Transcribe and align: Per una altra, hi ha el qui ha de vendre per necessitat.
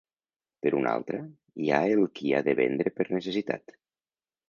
Per 0.65 0.71
una 0.77 0.93
altra, 0.99 1.19
hi 1.65 1.69
ha 1.69 1.83
el 1.91 2.03
qui 2.19 2.35
ha 2.35 2.43
de 2.51 2.59
vendre 2.65 2.97
per 2.99 3.11
necessitat. 3.19 3.81